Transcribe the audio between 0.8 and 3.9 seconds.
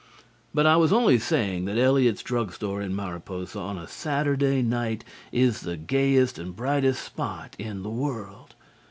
only saying that Eliot's drug store in Mariposa on a